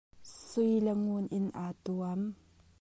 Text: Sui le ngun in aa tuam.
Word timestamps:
Sui 0.45 0.75
le 0.85 0.93
ngun 1.03 1.25
in 1.37 1.45
aa 1.63 1.71
tuam. 1.83 2.21